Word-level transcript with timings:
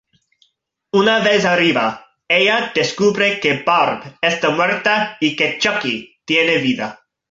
Una 1.01 1.19
vez 1.19 1.45
arriba, 1.45 2.07
ella 2.27 2.71
descubre 2.73 3.39
que 3.39 3.61
Barb 3.63 4.17
está 4.19 4.49
muerta 4.49 5.15
y 5.19 5.35
que 5.35 5.59
Chucky 5.59 6.15
tiene 6.25 6.57
vida. 6.57 7.05